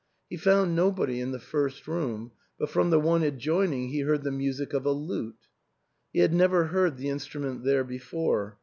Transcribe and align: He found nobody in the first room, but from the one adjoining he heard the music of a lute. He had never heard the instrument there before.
He 0.31 0.35
found 0.35 0.75
nobody 0.75 1.21
in 1.21 1.29
the 1.31 1.37
first 1.37 1.87
room, 1.87 2.31
but 2.57 2.71
from 2.71 2.89
the 2.89 2.99
one 2.99 3.21
adjoining 3.21 3.89
he 3.89 3.99
heard 3.99 4.23
the 4.23 4.31
music 4.31 4.73
of 4.73 4.83
a 4.83 4.91
lute. 4.91 5.45
He 6.11 6.21
had 6.21 6.33
never 6.33 6.65
heard 6.65 6.97
the 6.97 7.09
instrument 7.09 7.63
there 7.63 7.83
before. 7.83 8.57